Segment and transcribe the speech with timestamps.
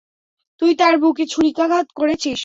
[0.61, 2.39] তুই তার বুকে ছুরিকাঘাত করেছিস।